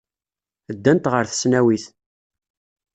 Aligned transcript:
Ddant 0.75 1.09
ɣer 1.11 1.23
tesnawit. 1.27 1.85